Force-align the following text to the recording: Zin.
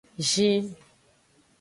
Zin. 0.29 0.65